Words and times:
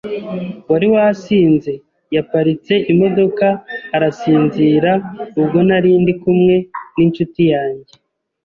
wari 0.71 0.87
wasinze 0.95 1.73
yaparitse 2.15 2.73
imodoka 2.91 3.47
arasinzira, 3.95 4.91
ubwo 5.39 5.57
nari 5.67 5.91
ndi 6.01 6.13
kumwe 6.21 6.55
n’inshuti 6.95 7.43
yanjye 7.53 7.93